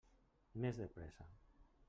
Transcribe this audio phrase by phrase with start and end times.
[0.63, 1.29] Més de pressa!